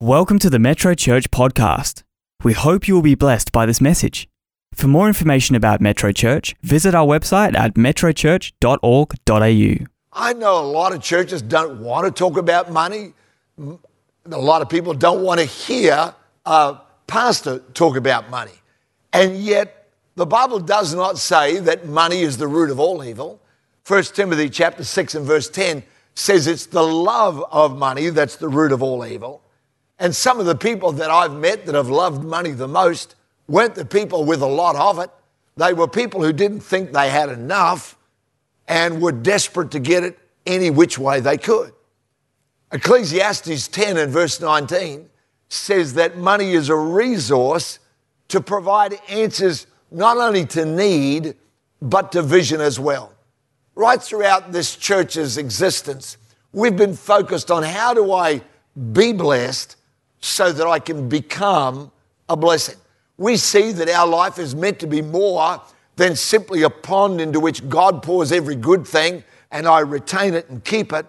[0.00, 2.04] Welcome to the Metro Church podcast.
[2.44, 4.28] We hope you will be blessed by this message.
[4.72, 9.86] For more information about Metro Church, visit our website at metrochurch.org.au.
[10.12, 13.12] I know a lot of churches don't want to talk about money.
[13.58, 16.14] A lot of people don't want to hear
[16.46, 16.76] a
[17.08, 18.54] pastor talk about money.
[19.12, 23.40] And yet, the Bible does not say that money is the root of all evil.
[23.88, 25.82] 1 Timothy chapter 6 and verse 10
[26.14, 29.42] says it's the love of money that's the root of all evil.
[29.98, 33.14] And some of the people that I've met that have loved money the most
[33.48, 35.10] weren't the people with a lot of it.
[35.56, 37.96] They were people who didn't think they had enough
[38.68, 41.72] and were desperate to get it any which way they could.
[42.70, 45.08] Ecclesiastes 10 and verse 19
[45.48, 47.78] says that money is a resource
[48.28, 51.34] to provide answers not only to need,
[51.80, 53.12] but to vision as well.
[53.74, 56.18] Right throughout this church's existence,
[56.52, 58.42] we've been focused on how do I
[58.92, 59.76] be blessed
[60.20, 61.90] so that I can become
[62.28, 62.76] a blessing.
[63.16, 65.60] We see that our life is meant to be more
[65.96, 70.48] than simply a pond into which God pours every good thing and I retain it
[70.48, 71.06] and keep it,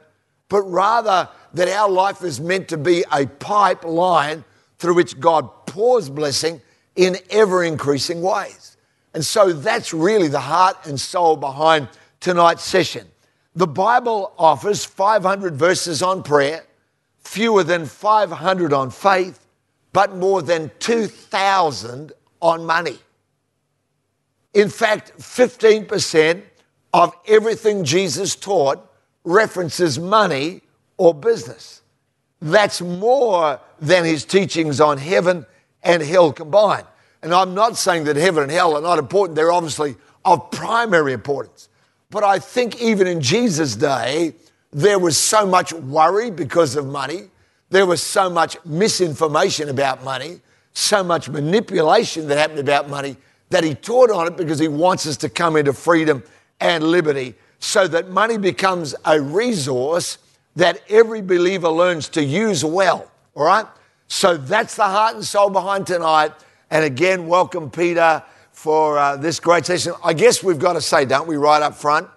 [0.47, 4.43] but rather that our life is meant to be a pipeline
[4.77, 6.61] through which God pours blessing
[6.95, 8.77] in ever increasing ways.
[9.13, 13.07] And so that's really the heart and soul behind tonight's session.
[13.55, 16.63] The Bible offers 500 verses on prayer,
[17.29, 19.45] fewer than 500 on faith,
[19.93, 22.97] but more than 2,000 on money.
[24.55, 26.41] In fact, 15%
[26.91, 28.83] of everything Jesus taught
[29.23, 30.61] references money
[30.97, 31.83] or business.
[32.41, 35.45] That's more than his teachings on heaven
[35.83, 36.87] and hell combined.
[37.21, 41.13] And I'm not saying that heaven and hell are not important, they're obviously of primary
[41.13, 41.69] importance.
[42.09, 44.33] But I think even in Jesus' day,
[44.71, 47.29] there was so much worry because of money.
[47.69, 50.41] There was so much misinformation about money,
[50.73, 53.17] so much manipulation that happened about money
[53.49, 56.23] that he taught on it because he wants us to come into freedom
[56.59, 60.17] and liberty so that money becomes a resource
[60.55, 63.11] that every believer learns to use well.
[63.35, 63.65] All right?
[64.07, 66.31] So that's the heart and soul behind tonight.
[66.71, 69.93] And again, welcome, Peter, for uh, this great session.
[70.03, 72.07] I guess we've got to say, don't we, right up front,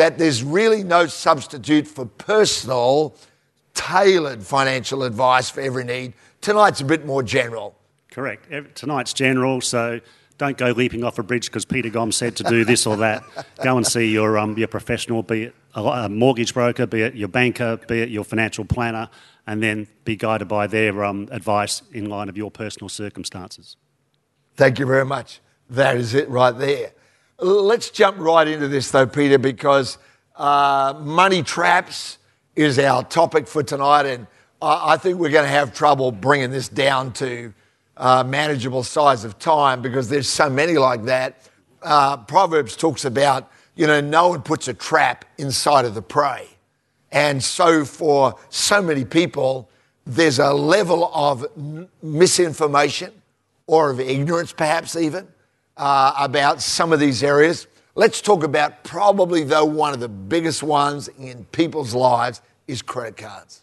[0.00, 3.14] that there's really no substitute for personal,
[3.74, 6.14] tailored financial advice for every need.
[6.40, 7.76] Tonight's a bit more general.
[8.10, 8.50] Correct.
[8.74, 10.00] Tonight's general, so
[10.38, 13.22] don't go leaping off a bridge because Peter Gomm said to do this or that.
[13.62, 17.28] Go and see your, um, your professional, be it a, mortgage broker, be it your
[17.28, 19.10] banker, be it your financial planner,
[19.46, 23.76] and then be guided by their um, advice in line of your personal circumstances.
[24.56, 25.40] Thank you very much.
[25.68, 26.92] That is it right there.
[27.42, 29.96] Let's jump right into this, though, Peter, because
[30.36, 32.18] uh, money traps
[32.54, 34.26] is our topic for tonight, and
[34.60, 37.54] I, I think we're going to have trouble bringing this down to
[37.96, 41.48] uh, manageable size of time because there's so many like that.
[41.82, 46.46] Uh, Proverbs talks about, you know, no one puts a trap inside of the prey.
[47.10, 49.70] And so, for so many people,
[50.04, 51.46] there's a level of
[52.02, 53.12] misinformation
[53.66, 55.26] or of ignorance, perhaps even,
[55.80, 57.66] uh, about some of these areas.
[57.94, 63.16] Let's talk about probably, though, one of the biggest ones in people's lives is credit
[63.16, 63.62] cards.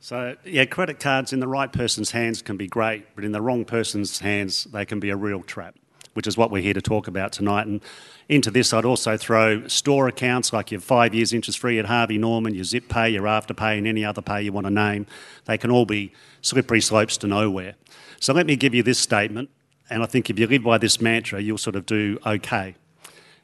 [0.00, 3.40] So, yeah, credit cards in the right person's hands can be great, but in the
[3.40, 5.76] wrong person's hands, they can be a real trap,
[6.12, 7.66] which is what we're here to talk about tonight.
[7.66, 7.80] And
[8.28, 12.18] into this, I'd also throw store accounts like your five years interest free at Harvey
[12.18, 15.06] Norman, your Zip Pay, your Afterpay, and any other pay you want to name.
[15.46, 17.76] They can all be slippery slopes to nowhere.
[18.20, 19.48] So, let me give you this statement,
[19.90, 22.74] and I think if you live by this mantra, you'll sort of do okay.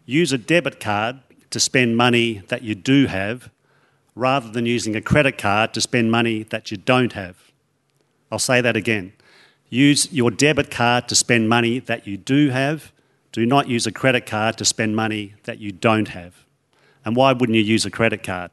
[0.06, 1.20] Use a debit card
[1.50, 3.50] to spend money that you do have
[4.14, 7.36] rather than using a credit card to spend money that you don't have.
[8.30, 9.12] I'll say that again.
[9.68, 12.92] Use your debit card to spend money that you do have.
[13.32, 16.44] Do not use a credit card to spend money that you don't have.
[17.04, 18.50] And why wouldn't you use a credit card?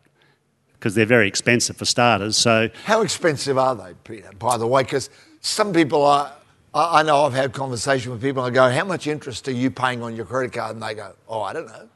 [0.73, 2.37] Because they're very expensive for starters.
[2.37, 4.83] So, How expensive are they, Peter, by the way?
[4.83, 5.09] Because
[5.41, 6.31] some people are,
[6.77, 9.51] I I know I've had conversation with people and I go, How much interest are
[9.51, 10.75] you paying on your credit card?
[10.75, 11.89] And they go, Oh, I don't know.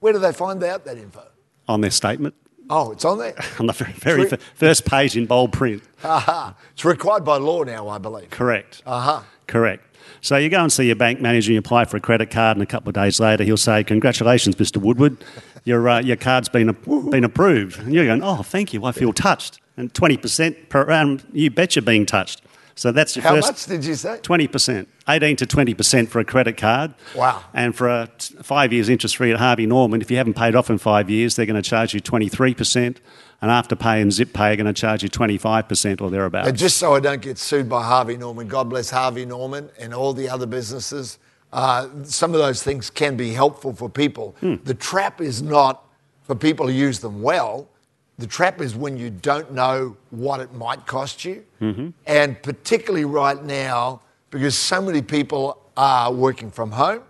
[0.00, 1.22] Where do they find out that info?
[1.68, 2.34] on their statement,
[2.70, 3.34] Oh, it's on there.
[3.58, 5.82] on the very, fir- first page in bold print.
[6.04, 6.54] Aha.
[6.72, 8.30] It's required by law now, I believe.
[8.30, 8.82] Correct.
[8.86, 9.22] Uh huh.
[9.46, 9.82] Correct.
[10.20, 12.56] So you go and see your bank manager and you apply for a credit card,
[12.56, 14.78] and a couple of days later he'll say, "Congratulations, Mr.
[14.78, 15.16] Woodward,
[15.64, 16.72] your uh, your card's been
[17.10, 18.84] been approved." And you're going, "Oh, thank you.
[18.84, 22.42] I feel touched." And twenty percent per annum, you bet you're being touched.
[22.78, 24.18] So that's your How first much did you say?
[24.22, 26.94] twenty percent, eighteen to twenty percent for a credit card.
[27.16, 27.42] Wow.
[27.54, 28.08] And for a
[28.42, 31.36] five years interest free at Harvey Norman, if you haven't paid off in five years,
[31.36, 33.00] they're going to charge you twenty three percent.
[33.40, 36.52] and Afterpay and Zip Pay are going to charge you 25% or thereabouts.
[36.52, 40.12] Just so I don't get sued by Harvey Norman, God bless Harvey Norman and all
[40.14, 41.18] the other businesses,
[41.52, 44.34] uh, some of those things can be helpful for people.
[44.40, 45.84] The trap is not
[46.22, 47.68] for people who use them well.
[48.18, 51.44] The trap is when you don't know what it might cost you.
[51.60, 51.90] Mm-hmm.
[52.06, 57.02] And particularly right now, because so many people are working from home,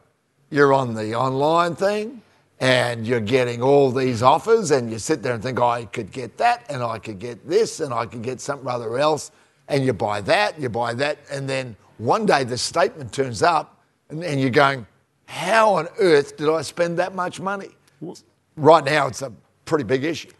[0.50, 2.22] you're on the online thing
[2.60, 6.10] and you're getting all these offers and you sit there and think, oh, I could
[6.10, 9.30] get that and I could get this and I could get something other else.
[9.68, 11.18] And you buy that, you buy that.
[11.30, 14.86] And then one day the statement turns up and, and you're going,
[15.26, 17.70] how on earth did I spend that much money?
[18.56, 19.32] Right now, it's a
[19.64, 20.30] pretty big issue.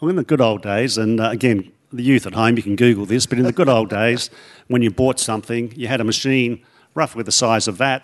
[0.00, 2.76] Well, in the good old days, and uh, again, the youth at home, you can
[2.76, 4.30] Google this, but in the good old days,
[4.66, 8.02] when you bought something, you had a machine roughly the size of that,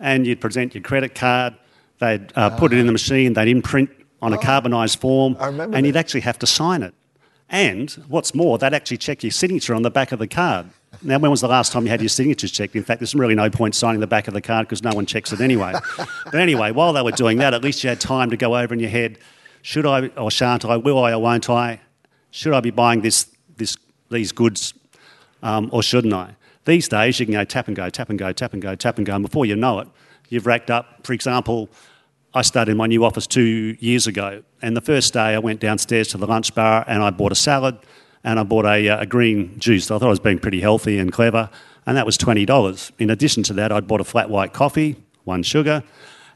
[0.00, 1.54] and you'd present your credit card,
[2.00, 3.90] they'd uh, put it in the machine, they'd imprint
[4.20, 6.94] on a carbonised form, and you'd actually have to sign it.
[7.48, 10.66] And what's more, they'd actually check your signature on the back of the card.
[11.02, 12.74] Now, when was the last time you had your signatures checked?
[12.74, 15.06] In fact, there's really no point signing the back of the card because no one
[15.06, 15.74] checks it anyway.
[16.24, 18.74] but anyway, while they were doing that, at least you had time to go over
[18.74, 19.18] in your head
[19.62, 21.80] should I or shan't I, will I or won't I?
[22.30, 23.76] Should I be buying this, this,
[24.10, 24.74] these goods
[25.42, 26.36] um, or shouldn't I?
[26.64, 28.98] These days, you can go tap and go, tap and go, tap and go, tap
[28.98, 29.88] and go, and before you know it,
[30.28, 31.04] you've racked up.
[31.06, 31.68] For example,
[32.32, 36.08] I started my new office two years ago, and the first day I went downstairs
[36.08, 37.78] to the lunch bar and I bought a salad
[38.22, 39.90] and I bought a, uh, a green juice.
[39.90, 41.50] I thought I was being pretty healthy and clever,
[41.86, 42.92] and that was $20.
[42.98, 45.82] In addition to that, I'd bought a flat white coffee, one sugar,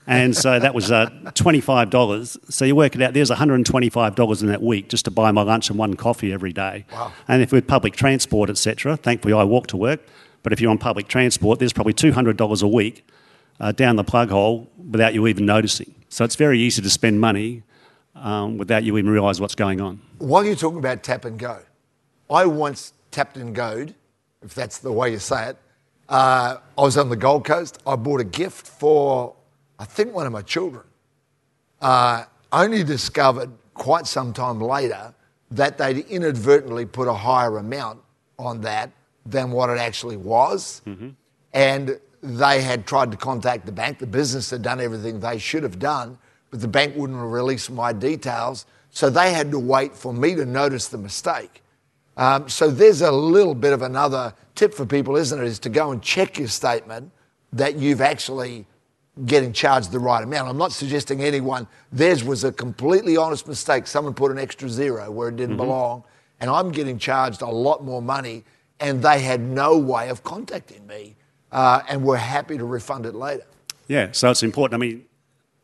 [0.06, 2.52] and so that was uh, $25.
[2.52, 5.70] So you work it out, there's $125 in that week just to buy my lunch
[5.70, 6.84] and one coffee every day.
[6.92, 7.12] Wow.
[7.28, 10.00] And if with public transport, etc., thankfully I walk to work,
[10.42, 13.06] but if you're on public transport, there's probably $200 a week
[13.60, 15.94] uh, down the plug hole without you even noticing.
[16.08, 17.62] So it's very easy to spend money
[18.14, 20.00] um, without you even realise what's going on.
[20.18, 21.60] While you're talking about tap and go,
[22.30, 23.94] I once tapped and goed,
[24.42, 25.56] if that's the way you say it.
[26.08, 27.78] Uh, I was on the Gold Coast.
[27.86, 29.34] I bought a gift for,
[29.84, 30.82] I think, one of my children.
[31.82, 35.12] Uh, only discovered quite some time later
[35.50, 38.00] that they'd inadvertently put a higher amount
[38.38, 38.90] on that
[39.26, 40.80] than what it actually was.
[41.52, 43.98] And they had tried to contact the bank.
[43.98, 46.16] The business had done everything they should have done,
[46.50, 48.64] but the bank wouldn't release my details.
[48.90, 51.62] So they had to wait for me to notice the mistake.
[52.16, 55.46] Um, so there's a little bit of another tip for people, isn't it?
[55.46, 57.10] Is to go and check your statement
[57.52, 58.64] that you've actually
[59.26, 60.48] getting charged the right amount.
[60.48, 63.86] I'm not suggesting anyone, theirs was a completely honest mistake.
[63.86, 66.02] Someone put an extra zero where it didn't belong,
[66.40, 68.44] and I'm getting charged a lot more money,
[68.80, 71.14] and they had no way of contacting me,
[71.52, 73.44] uh, and were happy to refund it later.
[73.86, 74.74] Yeah, so it's important.
[74.74, 75.04] I mean,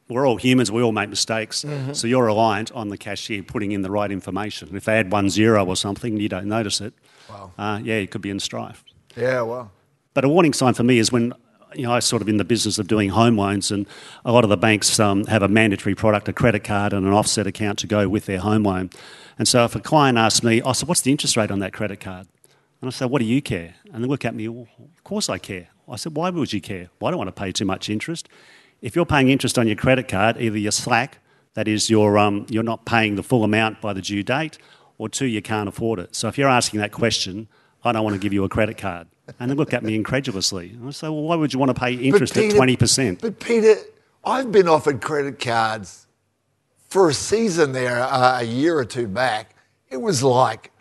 [0.08, 1.64] we're all humans, we all make mistakes.
[1.92, 4.76] So you're reliant on the cashier putting in the right information.
[4.76, 6.94] If they add one zero or something, you don't notice it.
[7.28, 7.52] Wow.
[7.56, 8.84] Uh, yeah, you could be in strife.
[9.16, 9.70] Yeah, well.
[10.14, 11.32] But a warning sign for me is when
[11.74, 13.86] you know I sort of in the business of doing home loans, and
[14.24, 17.12] a lot of the banks um, have a mandatory product, a credit card, and an
[17.12, 18.90] offset account to go with their home loan.
[19.38, 21.72] And so if a client asks me, "I said, what's the interest rate on that
[21.72, 22.26] credit card?"
[22.80, 25.28] and I say, "What do you care?" and they look at me, well, "Of course
[25.28, 26.88] I care." I said, "Why would you care?
[27.00, 28.28] Well, I don't want to pay too much interest.
[28.80, 31.18] If you're paying interest on your credit card, either you're slack,
[31.54, 34.58] that is, you're um, you're not paying the full amount by the due date,
[34.98, 36.14] or two, you can't afford it.
[36.14, 37.48] So if you're asking that question,
[37.84, 39.08] I don't want to give you a credit card.
[39.38, 40.70] And they look at me incredulously.
[40.70, 43.20] And I say, well, why would you want to pay interest But at 20%?
[43.20, 43.76] But Peter,
[44.24, 46.06] I've been offered credit cards
[46.88, 49.54] for a season there uh, a year or two back.
[49.88, 50.72] It was like,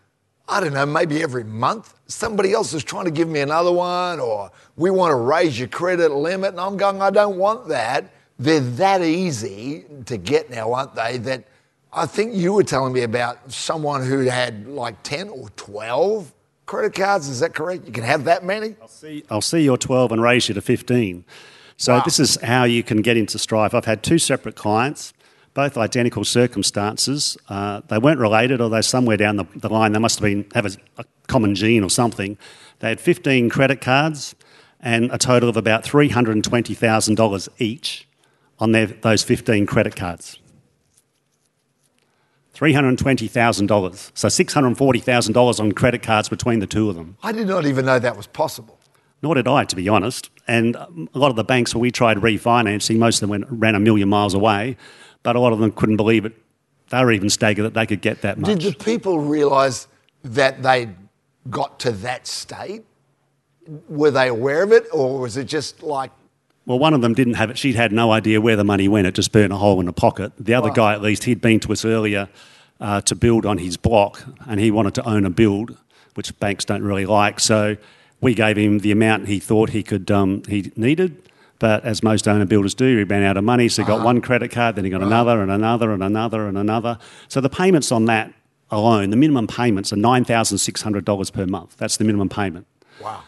[0.47, 4.19] I don't know, maybe every month somebody else is trying to give me another one,
[4.19, 6.51] or we want to raise your credit limit.
[6.51, 8.11] And I'm going, I don't want that.
[8.37, 11.17] They're that easy to get now, aren't they?
[11.17, 11.45] That
[11.93, 16.33] I think you were telling me about someone who had like 10 or 12
[16.69, 17.27] credit cards.
[17.27, 17.85] Is that correct?
[17.87, 18.75] You can have that many?
[18.79, 21.25] I'll see, I'll see your 12 and raise you to 15.
[21.77, 22.03] So Wow.
[22.05, 23.73] this is how you can get into strife.
[23.73, 25.11] I've had two separate clients,
[25.55, 27.37] both identical circumstances.
[27.49, 29.93] Uh, they weren't related, although somewhere down the, the line.
[29.93, 32.37] They must have been have a, a common gene or something.
[32.79, 34.35] They had 15 credit cards
[34.79, 38.07] and a total of about $320,000 each
[38.59, 40.39] on their, those 15 credit cards.
[42.59, 44.11] $320,000.
[44.13, 47.17] So $640,000 on credit cards between the two of them.
[47.23, 48.77] I did not even know that was possible.
[49.21, 50.29] Nor did I, to be honest.
[50.47, 53.45] And um, a lot of the banks, when we tried refinancing, most of them went,
[53.49, 54.77] ran a million miles away,
[55.23, 56.33] but a lot of them couldn't believe it.
[56.89, 58.59] They were even staggered that they could get that much.
[58.59, 59.87] Did the people realise
[60.23, 60.89] that they
[61.49, 62.83] got to that state?
[63.87, 66.11] Were they aware of it, or was it just like,
[66.69, 67.57] Well, one of them didn't have it.
[67.57, 69.07] She'd had no idea where the money went.
[69.07, 70.33] It just burnt a hole in the pocket.
[70.39, 70.75] The other Wow.
[70.75, 72.29] guy, at least, he'd been to us earlier
[72.79, 75.75] uh, to build on his block, and he wanted to own a build,
[76.13, 77.39] which banks don't really like.
[77.39, 77.75] So
[78.21, 81.17] we gave him the amount he thought he could um, he needed.
[81.57, 84.21] But as most owner builders do, he ran out of money, so he got one
[84.21, 86.99] credit card, then he got another and another and another and another.
[87.29, 88.31] So the payments on that
[88.69, 91.77] alone, the minimum payments are nine thousand six hundred dollars per month.
[91.77, 92.67] That's the minimum payment.
[93.01, 93.23] Wow.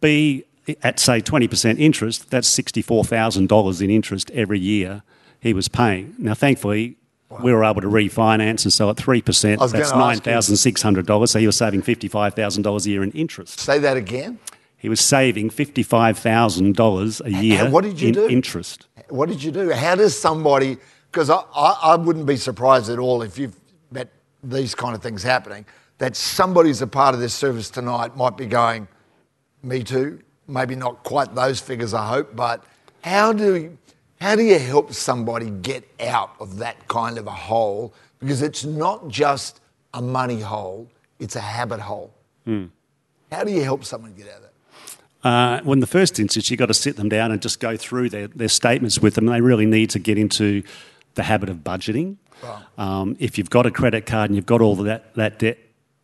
[0.00, 0.44] B
[0.82, 5.02] at say twenty percent interest, that's sixty four thousand dollars in interest every year
[5.40, 6.14] he was paying.
[6.18, 6.96] Now, thankfully,
[7.42, 9.60] we were able to refinance and sell at three percent.
[9.60, 11.30] That's gonna nine ask you- thousand six hundred dollars.
[11.32, 13.58] So he was saving fifty five thousand dollars a year in interest.
[13.60, 14.38] Say that again.
[14.76, 18.28] He was saving fifty five thousand dollars a year what did you in do?
[18.28, 18.86] interest.
[19.08, 19.70] What did you do?
[19.70, 20.78] How does somebody,
[21.10, 23.56] because I, I, I wouldn't be surprised at all if you've
[23.90, 24.08] met
[24.42, 25.66] these kind of things happening,
[25.98, 28.88] that somebody's a part of this service tonight might be going,
[29.62, 30.20] me too.
[30.52, 32.62] Maybe not quite those figures, I hope, but
[33.02, 33.78] how do you,
[34.20, 37.94] how do you help somebody get out of that kind of a hole?
[38.20, 39.60] Because it's not just
[39.94, 42.12] a money hole, it's a habit hole.
[42.46, 44.48] How do you help someone get out of that?
[45.28, 47.76] Uh, well, in the first instance, you've got to sit them down and just go
[47.76, 49.26] through their, their statements with them.
[49.26, 50.62] They really need to get into
[51.14, 52.16] the habit of budgeting.
[52.76, 55.58] Um, if you've got a credit card and you've got all that, that debt,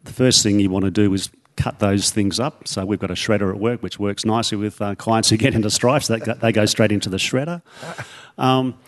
[0.04, 1.28] the first thing you want to do is
[1.58, 2.68] cut those things up.
[2.68, 5.54] So we've got a shredder at work, which works nicely with uh, clients who get
[5.54, 6.04] into strife.
[6.04, 7.60] So go- they go straight into the shredder.
[8.38, 8.78] Um,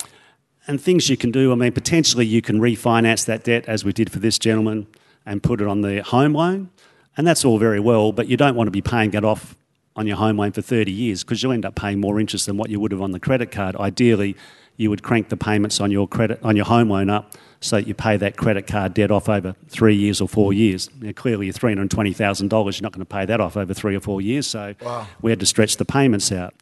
[0.67, 3.93] and things you can do, I mean, potentially you can refinance that debt as we
[3.93, 4.87] did for this gentleman
[5.27, 6.71] and put it on the home loan.
[7.17, 9.57] And that's all very well, but you don't want to be paying that off
[9.97, 12.57] on your home loan for 30 years because you'll end up paying more interest than
[12.57, 13.75] what you would have on the credit card.
[13.77, 14.37] Ideally,
[14.81, 17.87] you would crank the payments on your credit on your home loan up so that
[17.87, 20.89] you pay that credit card debt off over three years or four years.
[21.01, 24.23] Now, clearly, you're $320,000, you're not going to pay that off over three or four
[24.23, 25.07] years, so Wow.
[25.21, 26.55] we had to stretch the payments out.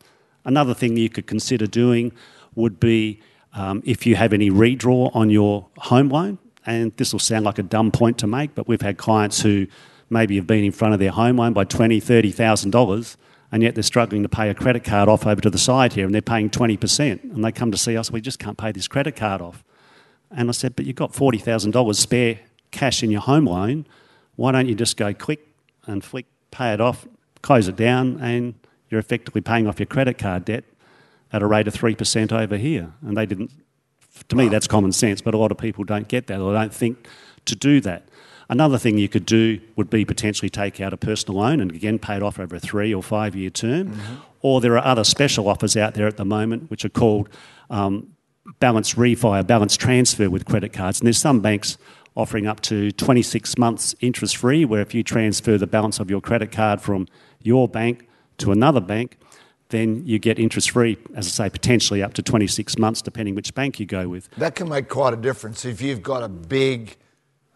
[0.45, 2.11] Another thing you could consider doing
[2.57, 3.21] would be
[3.55, 7.59] um, if you have any redraw on your home loan, and this will sound like
[7.59, 9.67] a dumb point to make, but we've had clients who
[10.11, 13.17] maybe have been in front of their home loan by twenty, thirty thousand dollars,
[13.51, 16.05] and yet they're struggling to pay a credit card off over to the side here,
[16.05, 18.73] and they're paying twenty percent, and they come to see us, we just can't pay
[18.73, 19.65] this credit card off.
[20.31, 22.41] And I said, but you've got forty thousand dollars spare
[22.71, 23.87] cash in your home loan.
[24.37, 25.47] Why don't you just go click
[25.87, 27.07] and flick, pay it off,
[27.43, 28.55] close it down, and
[28.91, 30.65] you're effectively paying off your credit card debt
[31.33, 32.93] at a rate of three percent over here.
[33.03, 33.51] And they didn't.
[34.29, 36.75] To me, that's common sense, but a lot of people don't get that or don't
[36.75, 37.07] think
[37.45, 38.09] to do that.
[38.51, 41.99] Another thing you could do would be potentially take out a personal loan and again
[41.99, 44.01] pay it off over a three or five year term.
[44.41, 47.29] Or there are other special offers out there at the moment which are called
[47.69, 48.15] um,
[48.61, 51.01] balance refi, or balance transfer with credit cards.
[51.01, 51.77] And there's some banks
[52.17, 56.21] offering up to 26 months interest free, where if you transfer the balance of your
[56.21, 57.07] credit card from
[57.43, 59.19] your bank to another bank,
[59.69, 63.55] then you get interest free, as I say, potentially up to 26 months, depending which
[63.55, 64.31] bank you go with.
[64.37, 66.97] That can make quite a difference if you've got a big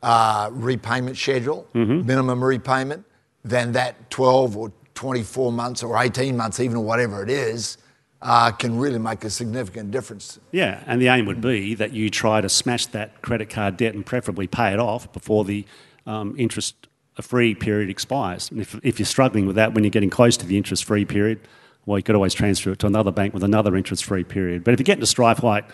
[0.02, 2.06] uh, repayment schedule, Mm-hmm.
[2.06, 3.04] minimum repayment,
[3.44, 7.78] then that 12 or 24 months or 18 months, even or whatever it is,
[8.20, 10.38] uh, can really make a significant difference.
[10.52, 13.94] Yeah, and the aim would be that you try to smash that credit card debt
[13.94, 15.64] and preferably pay it off before the
[16.06, 16.74] um, interest
[17.20, 18.50] free period expires.
[18.50, 21.04] And if, if you're struggling with that when you're getting close to the interest free
[21.04, 21.40] period,
[21.84, 24.62] well, you could always transfer it to another bank with another interest free period.
[24.62, 25.68] But if you get into strife like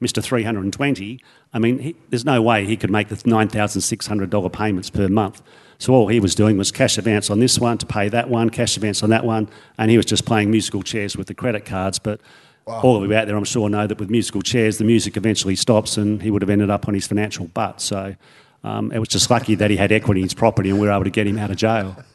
[0.00, 0.22] Mr.
[0.22, 1.20] 320,
[1.52, 5.42] I mean, he, there's no way he could make the $9,600 payments per month.
[5.78, 8.50] So all he was doing was cash advance on this one to pay that one,
[8.50, 11.64] cash advance on that one, and he was just playing musical chairs with the credit
[11.64, 11.98] cards.
[11.98, 12.20] But
[12.66, 15.56] all of you out there, I'm sure, know that with musical chairs, the music eventually
[15.56, 17.80] stops, and he would have ended up on his financial butt.
[17.80, 18.14] So
[18.62, 20.92] um, it was just lucky that he had equity in his property, and we were
[20.92, 21.96] able to get him out of jail.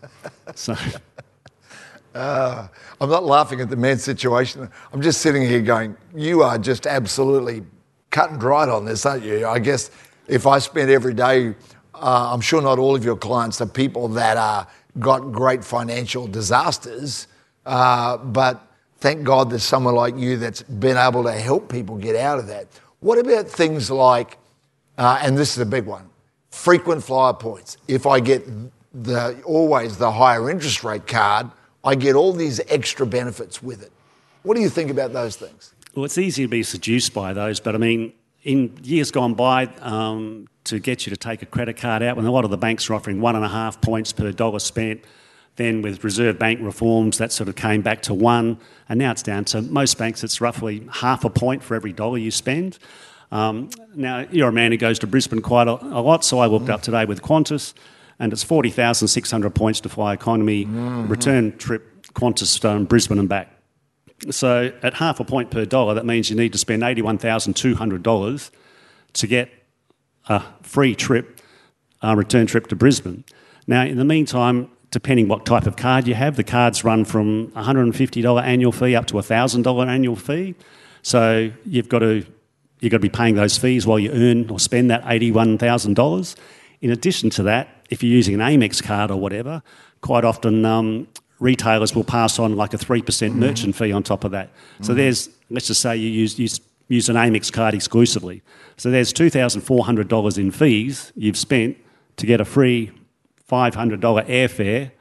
[0.54, 0.76] So.
[2.14, 2.70] I'm
[3.10, 4.70] not laughing at the man's situation.
[4.94, 7.64] I'm just sitting here going, you are just absolutely
[8.16, 9.46] cut and dried on this, aren't you?
[9.46, 9.92] I guess
[10.30, 11.54] if I spent every day,
[11.94, 14.66] uh, I'm sure not all of your clients are people that are
[15.00, 17.28] got great financial disasters,
[17.66, 18.66] uh, but
[19.00, 22.48] thank God there's someone like you that's been able to help people get out of
[22.48, 22.68] that.
[23.02, 24.38] What about things like,
[24.98, 26.10] uh, and this is a big one,
[26.52, 27.76] frequent flyer points.
[27.90, 28.48] If I get
[28.94, 31.52] the always the higher interest rate card,
[31.84, 33.92] I get all these extra benefits with it.
[34.44, 35.75] What do you think about those things?
[35.96, 38.12] Well, it's easy to be seduced by those, but I mean,
[38.44, 42.26] in years gone by, um, to get you to take a credit card out, when
[42.26, 45.06] a lot of the banks are offering one and a half points per dollar spent,
[45.56, 48.58] then with Reserve Bank reforms, that sort of came back to one,
[48.90, 52.18] and now it's down to most banks, it's roughly half a point for every dollar
[52.18, 52.78] you spend.
[53.32, 56.48] Um, now, you're a man who goes to Brisbane quite a, a lot, so I
[56.48, 57.74] looked up today with Qantas,
[58.20, 60.66] and it's 40,600 points to fly economy
[61.08, 63.55] return trip Qantas um, Brisbane and back.
[64.30, 68.52] So at half a point per dollar, that means you need to spend $81,200
[69.14, 69.50] to get
[70.28, 71.42] a free trip
[72.04, 73.24] uh, return trip to Brisbane.
[73.68, 77.48] Now, in the meantime, depending what type of card you have, the cards run from
[77.52, 80.56] $150 annual fee up to a $1,000 annual fee.
[81.02, 82.26] So you've got to
[82.80, 86.36] you've got to be paying those fees while you earn or spend that $81,000.
[86.82, 89.64] In addition to that, if you're using an Amex card or whatever,
[90.02, 91.08] quite often um,
[91.40, 93.40] retailers will pass on like a 3% mm-hmm.
[93.40, 94.50] merchant fee on top of that.
[94.82, 94.98] So mm-hmm.
[94.98, 98.42] there's, let's just say you use, use, use an Amex card exclusively.
[98.78, 101.78] So there's $2,400 in fees you've spent
[102.18, 102.92] to get a free
[103.50, 104.92] $500 airfare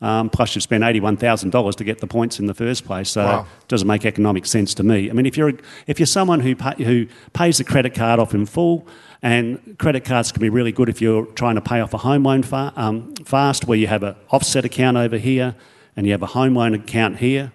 [0.00, 3.10] um, plus you've spent $81,000 to get the points in the first place.
[3.10, 3.46] So wow.
[3.60, 5.10] it doesn't make economic sense to me.
[5.10, 5.52] I mean, if you're,
[5.86, 8.86] if you're someone who, pay, who pays the credit card off in full,
[9.20, 12.22] and credit cards can be really good if you're trying to pay off a home
[12.22, 15.56] loan fa- um, fast, where you have an offset account over here
[15.96, 17.52] and you have a home loan account here.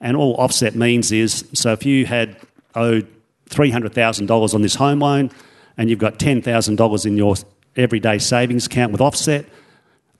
[0.00, 2.36] And all offset means is so if you had
[2.74, 3.08] owed
[3.50, 5.30] $300,000 on this home loan
[5.76, 7.34] and you've got $10,000 in your
[7.76, 9.46] everyday savings account with offset,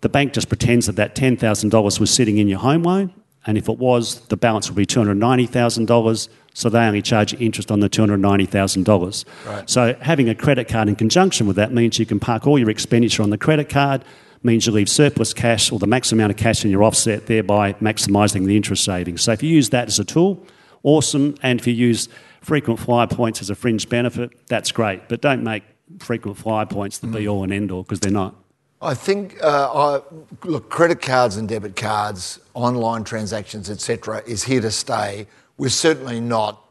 [0.01, 3.13] the bank just pretends that that $10,000 was sitting in your home loan,
[3.47, 7.71] and if it was, the balance would be $290,000, so they only charge you interest
[7.71, 9.25] on the $290,000.
[9.47, 9.71] Right.
[9.71, 12.71] So having a credit card in conjunction with that means you can park all your
[12.71, 14.05] expenditure on the credit card,
[14.43, 17.73] means you leave surplus cash or the maximum amount of cash in your offset, thereby
[17.75, 19.23] maximising the interest savings.
[19.23, 20.45] So if you use that as a tool,
[20.83, 22.09] awesome, and if you use
[22.41, 25.09] frequent flyer points as a fringe benefit, that's great.
[25.09, 25.65] But don't make
[25.99, 27.17] frequent flyer points the mm.
[27.17, 28.35] be all and end all because they're not.
[28.81, 30.01] I think, uh, I,
[30.45, 35.27] look, credit cards and debit cards, online transactions, etc., is here to stay.
[35.57, 36.65] We're certainly not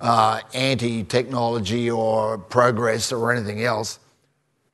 [0.00, 3.98] uh, anti-technology or progress or anything else.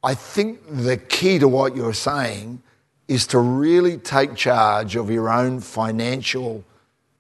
[0.03, 2.63] I think the key to what you're saying
[3.09, 6.65] is to really take charge of your own financial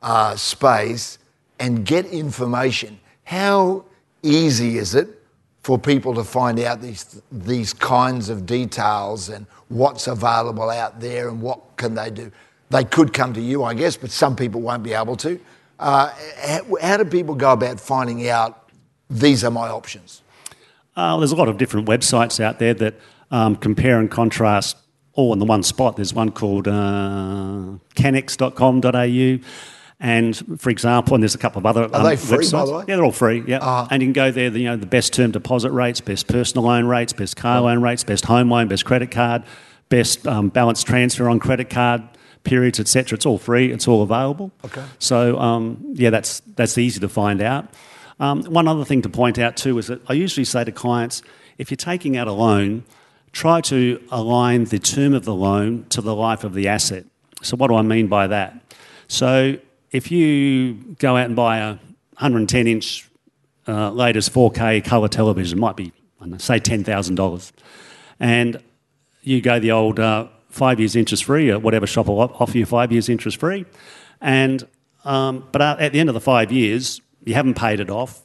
[0.00, 1.18] uh, space
[1.58, 2.98] and get information.
[3.24, 3.84] How
[4.22, 5.22] easy is it
[5.62, 11.28] for people to find out these, these kinds of details and what's available out there
[11.28, 12.32] and what can they do.
[12.70, 15.38] They could come to you, I guess, but some people won't be able to.
[15.78, 18.70] Uh, how, how, do people go about finding out
[19.08, 20.21] these are my options?
[20.96, 22.94] Uh, there's a lot of different websites out there that
[23.30, 24.76] um, compare and contrast
[25.14, 25.96] all in the one spot.
[25.96, 29.46] There's one called uh, canex.com.au
[30.02, 32.52] and for example, and there's a couple of other are um, they free websites.
[32.52, 32.84] by the way?
[32.88, 33.44] Yeah, they're all free.
[33.46, 33.86] Yeah, uh-huh.
[33.92, 34.50] and you can go there.
[34.50, 38.02] You know, the best term deposit rates, best personal loan rates, best car loan rates,
[38.02, 39.44] best home loan, best credit card,
[39.90, 42.02] best um, balance transfer on credit card
[42.42, 43.14] periods, etc.
[43.14, 43.70] It's all free.
[43.70, 44.50] It's all available.
[44.64, 44.84] Okay.
[44.98, 47.72] So um, yeah, that's that's easy to find out.
[48.20, 51.22] Um, one other thing to point out too is that I usually say to clients,
[51.58, 52.84] if you're taking out a loan,
[53.32, 57.04] try to align the term of the loan to the life of the asset.
[57.42, 58.74] So what do I mean by that?
[59.08, 59.56] So
[59.90, 61.70] if you go out and buy a
[62.18, 63.08] 110 inch
[63.66, 67.52] uh, latest 4K colour television, might be, know, say, $10,000,
[68.20, 68.62] and
[69.22, 72.66] you go the old uh, five years interest free, or whatever shop will offer you
[72.66, 73.64] five years interest free,
[74.20, 74.66] and
[75.04, 78.22] um, but at the end of the five years, you haven't paid it off,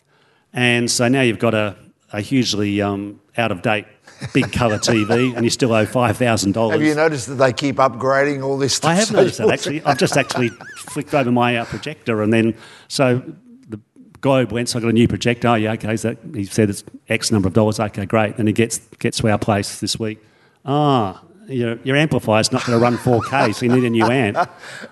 [0.53, 1.75] and so now you've got a,
[2.13, 3.85] a hugely um, out of date
[4.33, 6.73] big colour TV, and you still owe five thousand dollars.
[6.73, 8.91] Have you noticed that they keep upgrading all this stuff?
[8.91, 9.83] I have noticed that actually.
[9.83, 12.55] I've just actually flicked over my uh, projector, and then
[12.87, 13.21] so
[13.69, 13.79] the
[14.21, 14.69] Globe went.
[14.69, 15.47] So I got a new projector.
[15.49, 15.97] Oh, yeah, okay.
[15.97, 17.79] So he said it's X number of dollars.
[17.79, 18.37] Okay, great.
[18.37, 20.19] And he gets gets to our place this week.
[20.65, 24.49] Ah, your, your amplifier's not going to run 4K, so you need a new amp.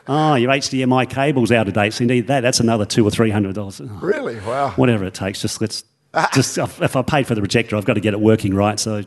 [0.07, 2.41] Oh, your HDMI cable's out of date, so you need that.
[2.41, 3.81] That's another two or three hundred dollars.
[3.81, 4.39] Oh, really?
[4.39, 4.71] Wow.
[4.71, 5.83] Whatever it takes, just let's
[6.33, 8.79] just if I paid for the projector, I've got to get it working right.
[8.79, 9.03] So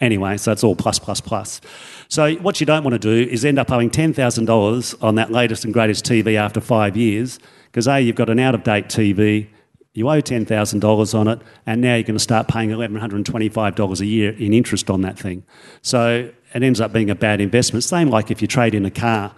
[0.00, 1.60] anyway, so it's all plus plus plus.
[2.08, 5.14] So what you don't want to do is end up owing ten thousand dollars on
[5.14, 8.62] that latest and greatest TV after five years, because a you've got an out of
[8.62, 9.48] date TV.
[9.92, 12.96] You owe ten thousand dollars on it, and now you're going to start paying eleven
[12.96, 15.44] hundred and twenty-five dollars a year in interest on that thing.
[15.82, 17.84] So it ends up being a bad investment.
[17.84, 19.34] Same like if you trade in a car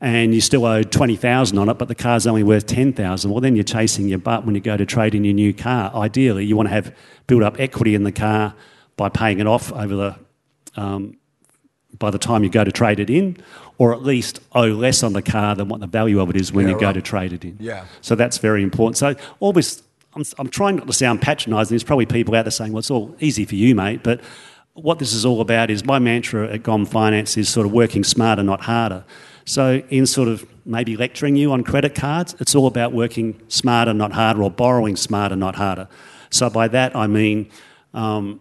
[0.00, 3.56] and you still owe 20,000 on it, but the car's only worth 10,000, well, then
[3.56, 5.90] you're chasing your butt when you go to trade in your new car.
[5.94, 6.94] Ideally, you want to have
[7.26, 8.54] build up equity in the car
[8.96, 10.16] by paying it off over the
[10.80, 11.16] um,
[11.98, 13.38] by the time you go to trade it in,
[13.78, 16.52] or at least owe less on the car than what the value of it is
[16.52, 17.56] when yeah, you go to trade it in.
[17.58, 17.86] Yeah.
[18.02, 18.98] So that's very important.
[18.98, 19.82] So always,
[20.16, 21.74] I'm, I'm trying not to sound patronising.
[21.74, 24.20] There's probably people out there saying, "Well, it's all easy for you, mate," but
[24.72, 28.04] what this is all about is my mantra at Gomm Finance is sort of working
[28.04, 29.04] smarter, not harder.
[29.44, 33.94] So, in sort of maybe lecturing you on credit cards, it's all about working smarter,
[33.94, 35.88] not harder, or borrowing smarter, not harder.
[36.30, 37.48] So, by that I mean
[37.94, 38.40] um,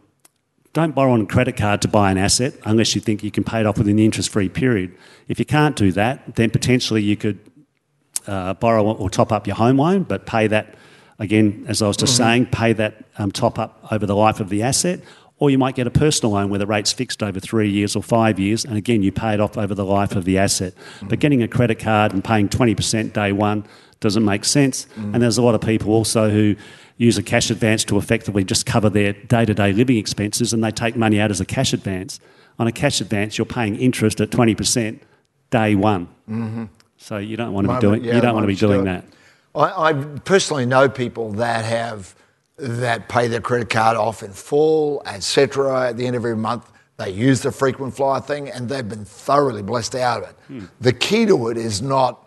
[0.74, 3.44] don't borrow on a credit card to buy an asset unless you think you can
[3.44, 4.96] pay it off within the interest free period.
[5.28, 7.40] If you can't do that, then potentially you could
[8.28, 10.76] uh, borrow or top up your home loan, but pay that
[11.20, 12.24] again, as I was just mm-hmm.
[12.24, 15.00] saying, pay that um, top up over the life of the asset,
[15.38, 18.02] Or you might get a personal loan where the rate's fixed over three years or
[18.04, 20.74] five years, and again, you pay it off over the life of the asset.
[21.04, 23.66] But getting a credit card and paying 20% day one
[24.00, 24.88] doesn't make sense.
[25.14, 26.56] And there's a lot of people also who
[26.98, 30.64] use a cash advance to effectively just cover their day to day living expenses and
[30.64, 32.20] they take money out as a cash advance.
[32.58, 35.00] On a cash advance, you're paying interest at 20%
[35.50, 36.08] day one.
[36.30, 36.66] Mm-hmm.
[36.98, 39.04] So you don't want to be doing, yeah, you don't want to be doing that.
[39.56, 42.16] I, I personally know people that have
[42.58, 45.90] that pay their credit card off in full, etc.
[45.90, 49.04] At the end of every month, they use the frequent flyer thing, and they've been
[49.06, 50.36] thoroughly blessed out of it.
[50.48, 50.66] Hmm.
[50.80, 52.22] The key to it is not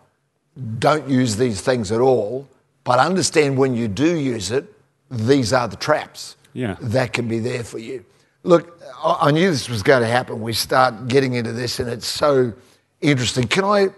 [0.78, 2.46] don't use these things at all,
[2.84, 4.66] but understand when you do use it,
[5.10, 6.76] these are the traps Yeah.
[6.80, 8.04] that can be there for you.
[8.42, 10.40] Look, I I knew this was going to happen.
[10.42, 12.52] We start getting into this, and it's so
[13.00, 13.46] interesting.
[13.48, 13.88] Can I?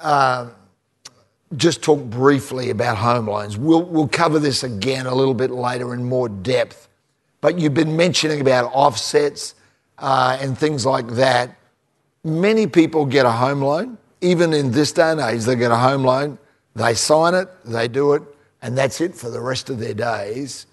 [0.00, 0.48] Uh,
[1.54, 3.56] just talk briefly about home loans.
[3.56, 6.88] We'll, we'll cover this again a little bit later in more depth.
[7.40, 9.54] But you've been mentioning about offsets
[9.98, 11.56] uh, and things like that.
[12.24, 15.76] Many people get a home loan, even in this day and age, they get a
[15.76, 16.38] home loan,
[16.74, 18.22] they sign it, they do it,
[18.62, 20.66] and that's it for the rest of their days.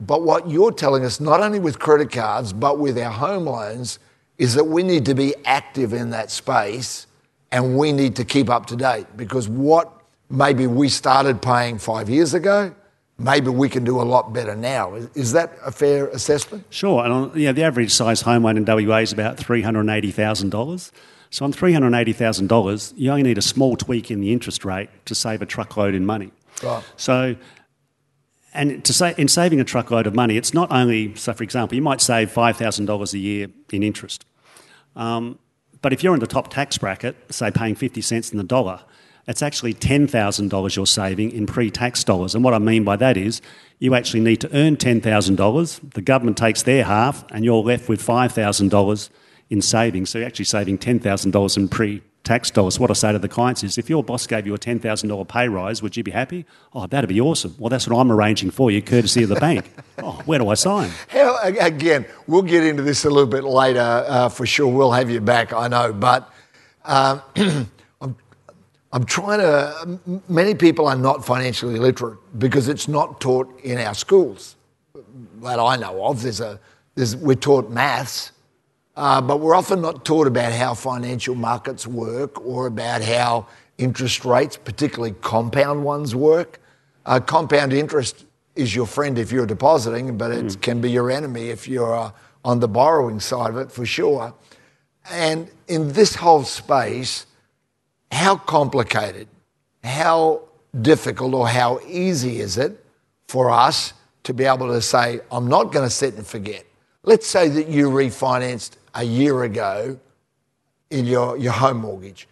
[0.00, 3.98] But what you're telling us, not only with credit cards, but with our home loans,
[4.36, 7.06] is that we need to be active in that space
[7.54, 12.10] and we need to keep up to date because what maybe we started paying five
[12.10, 12.74] years ago,
[13.16, 14.92] maybe we can do a lot better now.
[15.14, 16.64] Is, that a fair assessment?
[16.70, 19.88] Sure, and on, yeah, the average size home loan in WA is about three hundred
[19.88, 20.90] eighty thousand dollars.
[21.30, 24.32] So on three hundred eighty thousand dollars, you only need a small tweak in the
[24.32, 26.32] interest rate to save a truckload in money.
[26.60, 26.82] Right.
[26.96, 27.36] So,
[28.52, 31.32] and to say in saving a truckload of money, it's not only so.
[31.34, 34.24] For example, you might save five thousand dollars a year in interest.
[34.96, 35.38] Um,
[35.84, 38.80] but if you're in the top tax bracket, say paying 50 cents in the dollar,
[39.28, 42.34] it's actually $10,000 you're saving in pre tax dollars.
[42.34, 43.42] And what I mean by that is
[43.80, 48.02] you actually need to earn $10,000, the government takes their half, and you're left with
[48.02, 49.10] $5,000
[49.50, 50.08] in savings.
[50.08, 52.80] So you're actually saving $10,000 in pre tax dollars.
[52.80, 55.48] What I say to the clients is if your boss gave you a $10,000 pay
[55.48, 56.46] rise, would you be happy?
[56.72, 57.54] Oh, that'd be awesome.
[57.58, 59.70] Well, that's what I'm arranging for you, courtesy of the bank.
[59.98, 60.90] Oh, where do I sign?
[61.08, 64.66] How, again, we'll get into this a little bit later uh, for sure.
[64.66, 65.92] We'll have you back, I know.
[65.92, 66.28] But
[66.84, 67.22] um,
[68.00, 68.16] I'm,
[68.92, 73.94] I'm trying to, many people are not financially literate because it's not taught in our
[73.94, 74.56] schools
[75.42, 76.22] that I know of.
[76.22, 76.58] There's a,
[76.96, 78.32] there's, we're taught maths,
[78.96, 83.46] uh, but we're often not taught about how financial markets work or about how
[83.78, 86.60] interest rates, particularly compound ones, work.
[87.04, 91.48] Uh, compound interest is your friend if you're depositing, but it can be your enemy
[91.48, 92.10] if you're uh,
[92.44, 94.32] on the borrowing side of it for sure.
[95.10, 97.26] And in this whole space,
[98.12, 99.26] how complicated,
[99.82, 100.42] how
[100.80, 102.84] difficult, or how easy is it
[103.26, 106.64] for us to be able to say, I'm not going to sit and forget?
[107.02, 109.98] Let's say that you refinanced a year ago
[110.90, 112.28] in your, your home mortgage.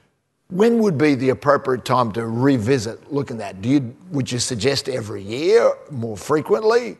[0.48, 3.62] When would be the appropriate time to revisit looking at that?
[3.62, 6.98] Do you, would you suggest every year, more frequently?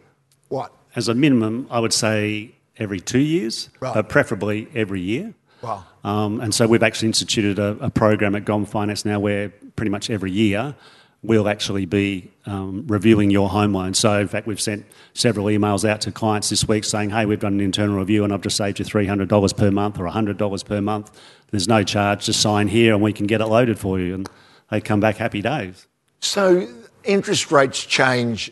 [0.49, 0.73] What?
[0.97, 3.95] As a minimum, I would say every two years, Right.
[3.95, 5.35] but preferably every year.
[5.61, 5.85] Wow.
[6.03, 9.91] Um, and so we've actually instituted a, a program at Gomm Finance now where pretty
[9.91, 10.75] much every year
[11.23, 13.95] we'll actually be um, reviewing your home loan.
[13.95, 17.41] So, in fact, we've sent several emails out to clients this week saying, hey, we've
[17.41, 20.81] done an internal review and I've just saved you $300 per month or $100 per
[20.81, 21.21] month.
[21.51, 24.15] There's no charge, just sign here and we can get it loaded for you.
[24.15, 24.29] And
[24.71, 25.87] they come back happy days.
[26.21, 26.67] So
[27.05, 28.51] interest rates change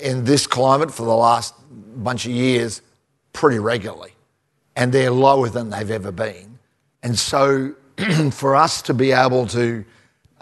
[0.00, 1.54] in this climate for the last
[2.02, 2.82] bunch of years
[3.32, 4.12] pretty regularly,
[4.76, 6.58] and they're lower than they've ever been.
[7.02, 7.74] And so
[8.30, 9.84] for us to be able to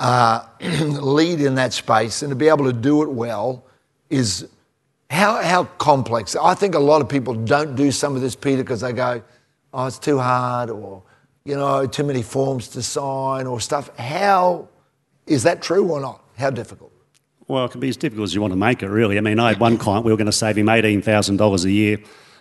[0.01, 3.65] uh, lead in that space and to be able to do it well
[4.09, 4.49] is
[5.11, 6.35] how, how complex.
[6.35, 9.23] I think a lot of people don't do some of this, Peter, because they go,
[9.75, 11.03] oh, it's too hard, or,
[11.45, 13.97] you know, too many forms to sign or stuff.
[13.99, 14.69] How
[15.27, 16.25] is that true or not?
[16.39, 16.93] How difficult?
[17.47, 19.19] Well, it can be as difficult as you want to make it, really.
[19.19, 21.99] I mean, I had one client, we were going to save him $18,000 a year.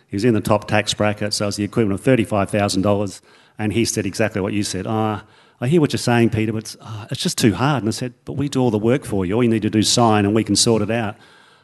[0.07, 3.21] He was in the top tax bracket, so it was the equivalent of $35,000.
[3.57, 4.87] And he said exactly what you said.
[4.87, 5.25] Ah,
[5.61, 7.83] I hear what you're saying, Peter, but it's, ah, it's just too hard.
[7.83, 9.35] And I said, but we do all the work for you.
[9.35, 11.15] All you need to do is sign and we can sort it out.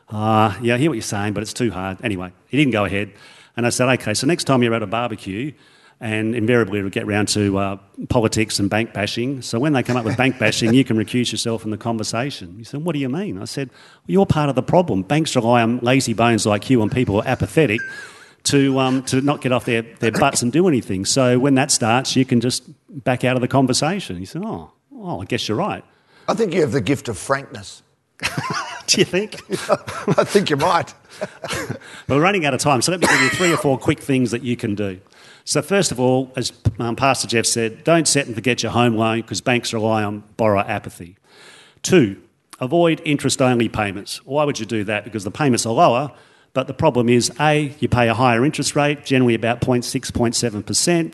[0.09, 1.97] Ah, yeah, I hear what you're saying, but it's too hard.
[2.03, 3.11] Anyway, he didn't go ahead.
[3.55, 5.53] And I said, okay, so next time you're at a barbecue,
[6.01, 7.77] and invariably it'll get round to uh,
[8.09, 9.41] politics and bank bashing.
[9.41, 12.55] So when they come up with bank bashing, you can recuse yourself from the conversation.
[12.57, 13.41] He said, what do you mean?
[13.41, 15.03] I said, well, you're part of the problem.
[15.03, 17.79] Banks rely on lazy bones like you and people who are apathetic
[18.43, 21.05] to, um, to not get off their, their butts and do anything.
[21.05, 22.63] So when that starts, you can just
[23.03, 24.17] back out of the conversation.
[24.17, 25.83] He said, oh, oh I guess you're right.
[26.27, 27.83] I think you have the gift of frankness.
[28.87, 29.35] Do you think?
[30.17, 30.93] I think you might.
[32.07, 34.31] We're running out of time, so let me give you three or four quick things
[34.31, 34.99] that you can do.
[35.43, 38.95] So, first of all, as um, Pastor Geoff said, don't set and forget your home
[38.95, 41.17] loan because banks rely on borrower apathy.
[41.83, 42.21] Two,
[42.59, 44.25] avoid interest only payments.
[44.25, 45.03] Why would you do that?
[45.03, 46.11] Because the payments are lower,
[46.53, 51.13] but the problem is A, you pay a higher interest rate, generally about 0.6, 0.7%.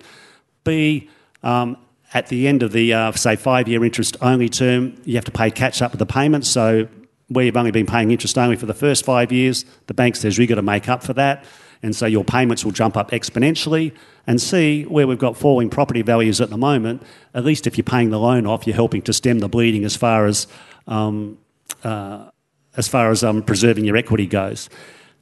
[0.63, 1.09] B,
[1.43, 1.77] um,
[2.13, 5.31] at the end of the, uh, say, five year interest only term, you have to
[5.31, 6.49] pay catch up with the payments.
[6.49, 6.87] So,
[7.29, 10.37] where you've only been paying interest only for the first five years, the bank says
[10.37, 11.45] you've got to make up for that.
[11.83, 13.93] And so your payments will jump up exponentially.
[14.27, 17.01] And see where we've got falling property values at the moment,
[17.33, 19.95] at least if you're paying the loan off, you're helping to stem the bleeding as
[19.95, 20.45] far as,
[20.87, 21.39] um,
[21.83, 22.29] uh,
[22.77, 24.69] as, far as um, preserving your equity goes.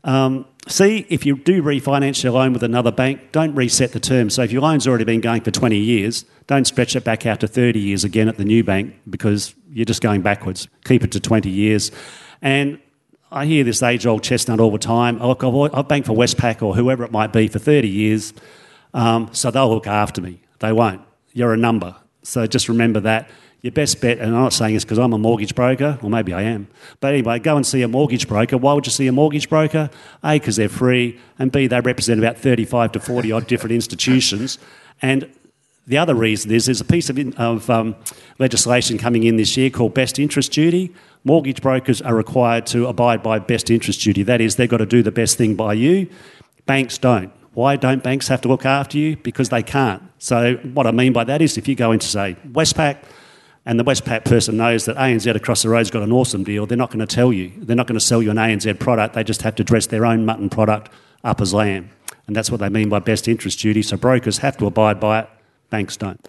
[0.04, 4.30] Um, C, if you do refinance your loan with another bank, don't reset the term.
[4.30, 7.40] So if your loan's already been going for 20 years, don't stretch it back out
[7.40, 10.68] to 30 years again at the new bank because you're just going backwards.
[10.86, 11.92] Keep it to 20 years.
[12.42, 12.80] And
[13.32, 15.20] I hear this age old chestnut all the time.
[15.20, 18.34] Look, I've banked for Westpac or whoever it might be for 30 years,
[18.94, 20.42] um, so they'll look after me.
[20.60, 21.02] They won't.
[21.34, 21.96] You're a number.
[22.24, 23.30] So just remember that.
[23.62, 26.34] Your best bet, and I'm not saying this because I'm a mortgage broker, or maybe
[26.34, 26.68] I am,
[27.02, 28.58] but anyway, go and see a mortgage broker.
[28.58, 29.90] Why would you see a mortgage broker?
[30.24, 34.60] A, because they're free, and B, they represent about 35 to 40 odd different institutions.
[35.02, 35.30] And
[35.88, 37.96] the other reason is there's a piece of, of um,
[38.38, 40.94] legislation coming in this year called best interest duty
[41.24, 44.24] mortgage brokers are required to abide by best interest duty.
[44.24, 46.08] That is, they've got to do the best thing by you.
[46.66, 47.32] Banks don't.
[47.54, 49.18] Why don't banks have to look after you?
[49.18, 50.04] Because they can't.
[50.20, 52.98] So, what I mean by that is if you go into, say, Westpac,
[53.70, 56.76] and the Westpac person knows that ANZ across the road's got an awesome deal, they're
[56.76, 57.52] not going to tell you.
[57.56, 59.14] They're not going to sell you an ANZ product.
[59.14, 60.92] They just have to dress their own mutton product
[61.24, 61.92] up as lamb.
[62.26, 63.84] And that's what they mean by best interest duty.
[63.84, 65.30] So brokers have to abide by it,
[65.70, 66.28] banks don't.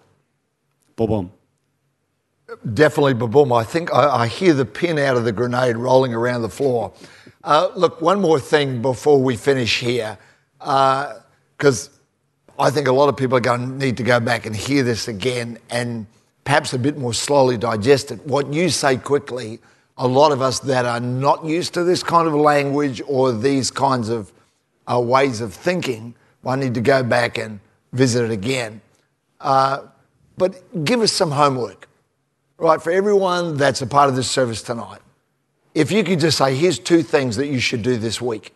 [0.96, 1.32] Boom, boom.
[2.74, 3.58] Definitely Baboom.
[3.58, 6.92] I think I, I, hear the pin out of the grenade rolling around the floor.
[7.42, 10.18] Uh, look, one more thing before we finish here,
[10.58, 14.44] because uh, I think a lot of people are going to need to go back
[14.44, 16.06] and hear this again and
[16.44, 18.26] perhaps a bit more slowly digest it.
[18.26, 19.60] What you say quickly,
[19.96, 23.70] a lot of us that are not used to this kind of language or these
[23.70, 24.32] kinds of
[24.90, 27.60] uh, ways of thinking might need to go back and
[27.92, 28.80] visit it again.
[29.40, 29.82] Uh,
[30.36, 31.86] but give us some homework
[32.60, 35.00] right, for everyone that's a part of this service tonight,
[35.74, 38.52] if you could just say, here's two things that you should do this week,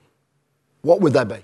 [0.82, 1.42] what would they be?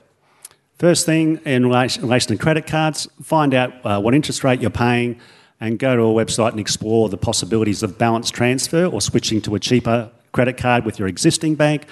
[0.78, 5.20] First thing in relation, to credit cards, find out uh, what interest rate you're paying
[5.60, 9.54] and go to a website and explore the possibilities of balance transfer or switching to
[9.54, 11.86] a cheaper credit card with your existing bank.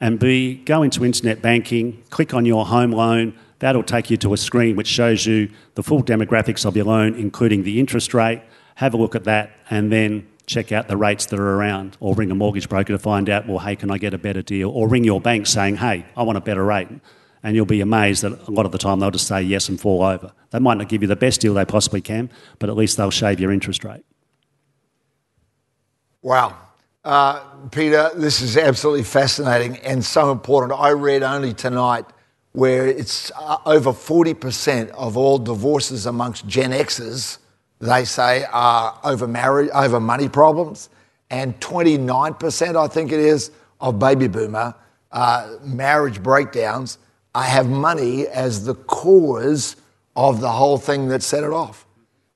[0.00, 3.34] And B, go into internet banking, click on your home loan.
[3.60, 7.14] That'll take you to a screen which shows you the full demographics of your loan,
[7.14, 8.42] including the interest rate
[8.76, 12.14] have a look at that, and then check out the rates that are around, or
[12.14, 14.68] ring a mortgage broker to find out, well, hey, can I get a better deal?
[14.70, 16.88] Or ring your bank saying, hey, I want a better rate.
[17.44, 19.80] And you'll be amazed that a lot of the time they'll just say yes and
[19.80, 20.32] fall over.
[20.50, 23.10] They might not give you the best deal they possibly can, but at least they'll
[23.10, 24.04] shave your interest rate.
[26.22, 26.56] Wow.
[27.04, 30.72] Uh, Peter, this is absolutely fascinating and so important.
[30.72, 32.06] I read only tonight
[32.52, 37.38] where it's uh, over 40% of all divorces amongst Gen Xers
[37.80, 40.88] they say are over marriage, over money problems,
[41.28, 44.74] and 29%, I think it is, of baby boomer
[45.12, 46.98] uh, marriage breakdowns
[47.42, 49.74] have money as the cause
[50.14, 51.86] of the whole thing that set it off.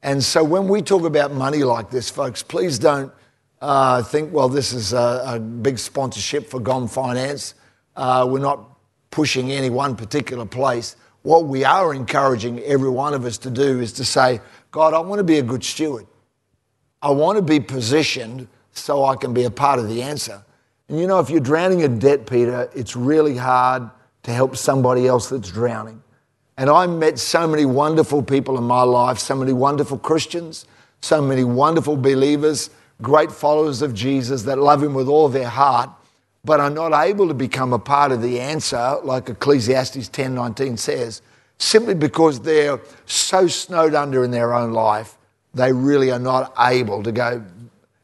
[0.03, 3.13] And so when we talk about money like this, folks, please don't
[3.61, 7.55] uh, think, well, this is a, a, big sponsorship for Gomm Finance.
[7.97, 8.79] Uh, we're not
[9.11, 10.95] pushing any one particular place.
[11.23, 15.01] What we are encouraging every one of us to do is to say, God, I
[15.01, 16.07] want to be a good steward.
[17.03, 20.45] I want to be positioned so I can be a part of the answer.
[20.89, 23.91] And you know, if you're drowning in debt, Peter, it's really hard
[24.25, 26.03] to help somebody else that's drowning.
[26.57, 30.67] And I met so many wonderful people in my life, so many wonderful Christians,
[31.01, 35.91] so many wonderful believers, great followers of Jesus that love him with all their heart,
[36.45, 41.23] but are not able to become a part of the answer, like Ecclesiastes 10:19 says,
[41.59, 45.17] simply because they're so snowed under in their own life,
[45.55, 47.45] they really are not able to go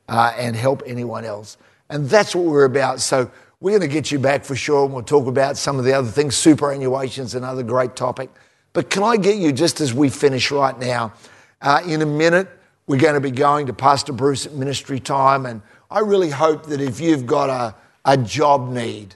[0.08, 1.56] uh, and help anyone else.
[1.88, 3.00] And that's what we're about.
[3.00, 3.30] So
[3.64, 5.92] we're going to get you back for sure, and we'll talk about some of the
[5.94, 6.36] other things.
[6.36, 8.28] Superannuation is another great topic.
[8.74, 11.14] But can I get you, just as we finish right now,
[11.62, 12.46] uh, in a minute,
[12.86, 15.46] we're going to be going to Pastor Bruce at ministry time.
[15.46, 17.74] And I really hope that if you've got a,
[18.04, 19.14] a job need,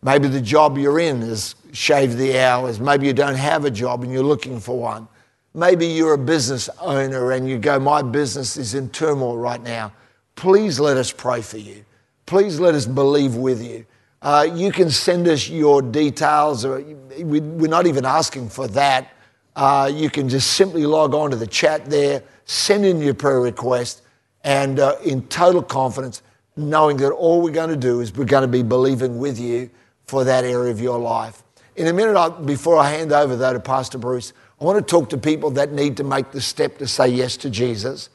[0.00, 2.80] maybe the job you're in is shave the hours.
[2.80, 5.08] Maybe you don't have a job and you're looking for one.
[5.52, 9.92] Maybe you're a business owner and you go, My business is in turmoil right now.
[10.36, 11.84] Please let us pray for you.
[12.24, 13.84] please let us believe with you.
[14.22, 16.66] Uh, you can send us your details.
[16.66, 19.12] We're not even asking for that.
[19.56, 23.40] Uh, you can just simply log on to the chat there, send in your prayer
[23.40, 24.02] request,
[24.44, 26.22] and uh, in total confidence,
[26.56, 29.70] knowing that all we're going to do is we're going to be believing with you
[30.06, 31.42] for that area of your life.
[31.76, 34.84] In a minute, I, before I hand over though to Pastor Bruce, I want to
[34.84, 38.10] talk to people that need to make the step to say yes to Jesus.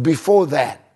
[0.00, 0.92] Before that,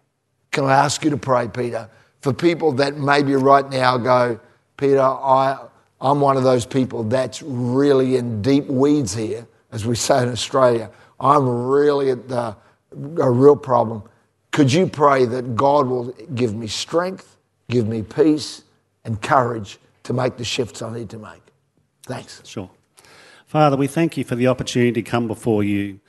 [0.53, 4.39] can I ask you to pray, Peter, for people that maybe right now go,
[4.83, 5.59] Peter, I,
[6.01, 10.29] I'm one of those people that's really in deep weeds here, as we say in
[10.29, 10.91] Australia.
[11.21, 12.57] I'm really at the,
[12.91, 14.03] a real problem.
[14.51, 17.39] Could you pray that God will give me strength,
[17.71, 18.65] give me peace,
[19.05, 21.43] and courage to make the shifts I need to make?
[22.03, 22.43] Thanks.
[22.45, 22.69] Sure.
[23.47, 26.01] Father, we thank you for the opportunity to come before you.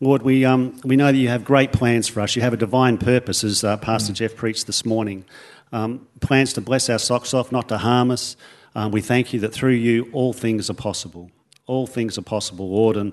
[0.00, 2.36] Lord, we, um, we know that you have great plans for us.
[2.36, 4.16] You have a divine purpose, as uh, Pastor mm.
[4.16, 5.24] Geoff preached this morning.
[5.72, 8.36] Um, plans to bless our socks off, not to harm us.
[8.74, 11.30] Um, we thank you that through you all things are possible.
[11.66, 12.96] All things are possible, Lord.
[12.96, 13.12] And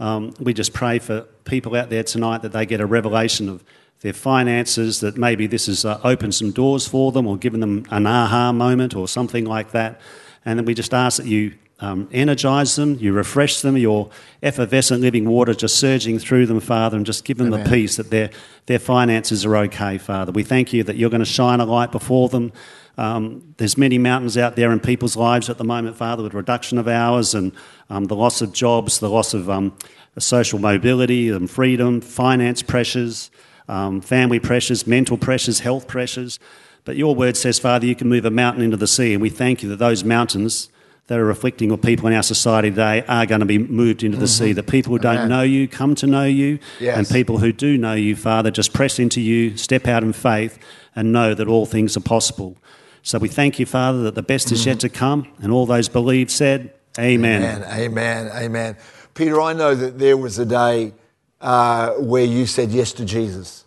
[0.00, 3.62] um, we just pray for people out there tonight that they get a revelation of
[4.00, 7.86] their finances, that maybe this has uh, opened some doors for them or given them
[7.90, 10.00] an aha moment or something like that.
[10.44, 14.08] And then we just ask that you um, energize them, you refresh them, your
[14.42, 17.64] effervescent living water just surging through them, Father, and just give them Amen.
[17.64, 18.30] the peace that their,
[18.66, 20.32] their finances are okay, Father.
[20.32, 22.52] We thank you that you're going to shine a light before them.
[22.96, 26.78] Um, there's many mountains out there in people's lives at the moment, Father, with reduction
[26.78, 27.52] of hours and
[27.90, 29.76] um, the loss of jobs, the loss of um,
[30.18, 33.30] social mobility and freedom, finance pressures
[33.68, 36.38] um, family pressures, mental pressures, health pressures.
[36.84, 39.30] But your word says, Father, you can move a mountain into the sea, and we
[39.30, 40.68] thank you that those mountains
[41.08, 44.16] that are afflicting or people in our society today are going to be moved into
[44.16, 44.44] the mm-hmm.
[44.44, 44.52] sea.
[44.52, 45.28] That people who don't Amen.
[45.28, 46.96] know you come to know you, yes.
[46.96, 50.58] and people who do know you, Father, just press into you, step out in faith,
[50.94, 52.56] and know that all things are possible.
[53.02, 54.54] So we thank you, Father, that the best mm-hmm.
[54.54, 57.42] is yet to come, and all those believed said, Amen.
[57.42, 57.64] Amen.
[57.64, 58.30] Amen.
[58.34, 58.76] Amen.
[59.14, 60.92] Peter, I know that there was a day
[61.40, 63.64] uh, where you said yes to Jesus.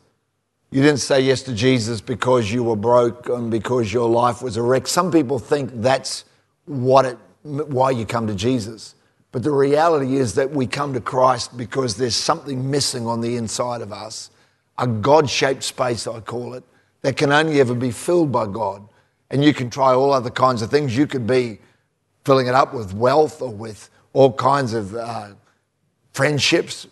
[0.71, 4.57] You didn't say yes to Jesus because you were broke and because your life was
[4.57, 4.87] a wreck.
[4.87, 6.25] Some people think that's
[6.65, 8.95] what it, why you come to Jesus.
[9.31, 13.35] But the reality is that we come to Christ because there's something missing on the
[13.37, 14.29] inside of us,
[14.77, 16.63] a God shaped space, I call it,
[17.01, 18.87] that can only ever be filled by God.
[19.29, 20.95] And you can try all other kinds of things.
[20.95, 21.59] You could be
[22.23, 25.29] filling it up with wealth or with all kinds of uh,
[26.13, 26.87] friendships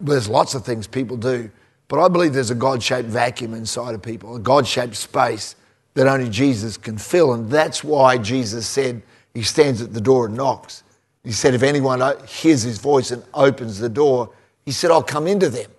[0.00, 1.50] there's lots of things people do,
[1.88, 5.56] but I believe there's a God shaped vacuum inside of people, a God shaped space
[5.94, 7.32] that only Jesus can fill.
[7.34, 9.02] And that's why Jesus said
[9.34, 10.84] he stands at the door and knocks.
[11.24, 14.30] He said, if anyone hears his voice and opens the door,
[14.64, 15.70] he said, I'll come into them.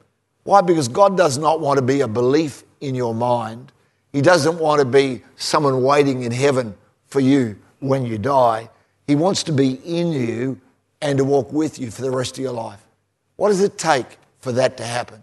[0.44, 0.62] Why?
[0.62, 3.72] Because God does not want to be a belief in your mind.
[4.12, 6.76] He doesn't want to be someone waiting in heaven
[7.08, 8.70] for you when you die.
[9.08, 10.60] He wants to be in you
[11.02, 12.86] and to walk with you for the rest of your life.
[13.36, 15.22] What does it take for that to happen?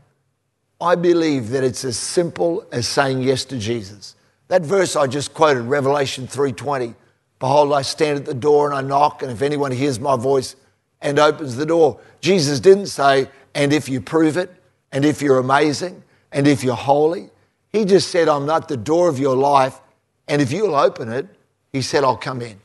[0.81, 4.17] I believe that it's as simple as saying yes to Jesus.
[4.49, 6.95] That verse I just quoted, Revelation 3:20,
[7.43, 10.55] behold I stand at the door and I knock and if anyone hears my voice
[11.01, 11.99] and opens the door.
[12.21, 14.49] Jesus didn't say and if you prove it
[14.93, 17.31] and if you're amazing and if you're holy.
[17.73, 19.81] He just said I'm not the door of your life
[20.29, 21.27] and if you'll open it,
[21.73, 22.61] he said I'll come in.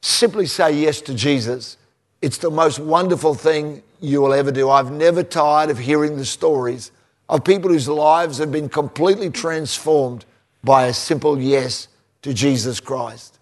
[0.00, 1.76] Simply say yes to Jesus.
[2.22, 4.70] It's the most wonderful thing you will ever do.
[4.70, 6.92] I've never tired of hearing the stories
[7.28, 10.24] of people whose lives have been completely transformed
[10.62, 11.88] by a simple yes
[12.22, 13.37] to Jesus Christ.